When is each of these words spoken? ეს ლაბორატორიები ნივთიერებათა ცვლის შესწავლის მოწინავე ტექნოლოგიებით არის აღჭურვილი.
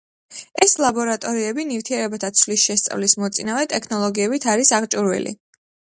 ეს 0.65 0.71
ლაბორატორიები 0.83 1.65
ნივთიერებათა 1.73 2.31
ცვლის 2.41 2.63
შესწავლის 2.71 3.15
მოწინავე 3.25 3.69
ტექნოლოგიებით 3.75 4.49
არის 4.55 4.73
აღჭურვილი. 4.79 5.37